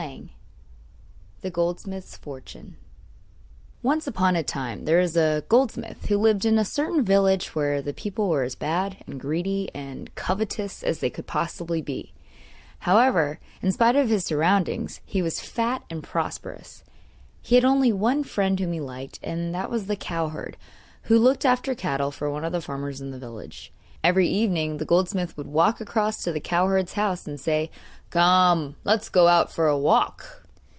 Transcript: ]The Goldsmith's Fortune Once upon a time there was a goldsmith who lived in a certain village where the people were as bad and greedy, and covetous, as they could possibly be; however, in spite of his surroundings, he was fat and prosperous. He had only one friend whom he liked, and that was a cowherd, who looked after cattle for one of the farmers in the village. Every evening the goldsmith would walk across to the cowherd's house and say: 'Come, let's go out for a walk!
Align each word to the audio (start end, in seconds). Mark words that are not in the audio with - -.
]The 1.43 1.51
Goldsmith's 1.51 2.17
Fortune 2.17 2.75
Once 3.83 4.07
upon 4.07 4.35
a 4.35 4.41
time 4.41 4.85
there 4.85 4.97
was 4.99 5.15
a 5.15 5.43
goldsmith 5.47 6.07
who 6.07 6.17
lived 6.17 6.43
in 6.43 6.57
a 6.57 6.65
certain 6.65 7.05
village 7.05 7.53
where 7.53 7.83
the 7.83 7.93
people 7.93 8.27
were 8.27 8.41
as 8.41 8.55
bad 8.55 8.97
and 9.05 9.19
greedy, 9.19 9.69
and 9.75 10.13
covetous, 10.15 10.81
as 10.81 10.99
they 11.01 11.11
could 11.11 11.27
possibly 11.27 11.83
be; 11.83 12.13
however, 12.79 13.39
in 13.61 13.71
spite 13.71 13.95
of 13.95 14.09
his 14.09 14.25
surroundings, 14.25 15.01
he 15.05 15.21
was 15.21 15.39
fat 15.39 15.83
and 15.87 16.01
prosperous. 16.01 16.83
He 17.39 17.53
had 17.53 17.63
only 17.65 17.93
one 17.93 18.23
friend 18.23 18.59
whom 18.59 18.71
he 18.73 18.79
liked, 18.79 19.19
and 19.21 19.53
that 19.53 19.69
was 19.69 19.87
a 19.87 19.95
cowherd, 19.95 20.57
who 21.03 21.19
looked 21.19 21.45
after 21.45 21.75
cattle 21.75 22.09
for 22.09 22.31
one 22.31 22.43
of 22.43 22.51
the 22.51 22.59
farmers 22.59 23.01
in 23.01 23.11
the 23.11 23.19
village. 23.19 23.71
Every 24.03 24.27
evening 24.27 24.77
the 24.77 24.85
goldsmith 24.85 25.37
would 25.37 25.45
walk 25.45 25.79
across 25.79 26.23
to 26.23 26.31
the 26.31 26.39
cowherd's 26.39 26.93
house 26.93 27.27
and 27.27 27.39
say: 27.39 27.69
'Come, 28.09 28.75
let's 28.83 29.09
go 29.09 29.27
out 29.27 29.51
for 29.51 29.67
a 29.67 29.77
walk! 29.77 30.39